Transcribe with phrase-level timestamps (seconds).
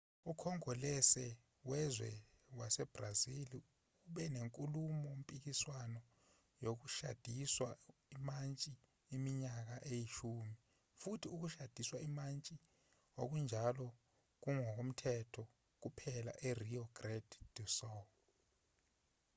[0.31, 1.25] ukhongolose
[1.69, 2.11] wezwe
[2.57, 3.51] wasebrazil
[4.07, 6.01] ube nenkulumo-mpikiswano
[6.63, 7.69] yokushadiswa
[8.15, 8.71] imantshi
[9.15, 10.53] iminyaka eyishumi
[11.01, 12.55] futhi ukushadiswa imantshi
[13.21, 13.87] okunjalo
[14.41, 15.43] kungokomthetho
[15.81, 18.03] kuphela e-rio grande do sul